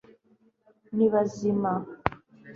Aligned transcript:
ni 0.95 1.05
bazima 1.13 1.71